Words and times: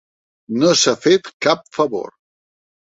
No 0.61 0.71
s'ha 0.85 0.95
fet 1.03 1.31
cap 1.49 1.65
favor. 1.81 2.11